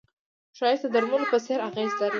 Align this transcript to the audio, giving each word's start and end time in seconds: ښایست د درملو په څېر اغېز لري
ښایست 0.57 0.83
د 0.85 0.87
درملو 0.93 1.29
په 1.31 1.37
څېر 1.45 1.59
اغېز 1.69 1.91
لري 1.99 2.09